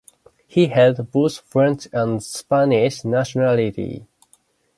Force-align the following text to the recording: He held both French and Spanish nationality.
He 0.47 0.65
held 0.69 1.11
both 1.11 1.41
French 1.41 1.87
and 1.93 2.23
Spanish 2.23 3.05
nationality. 3.05 4.07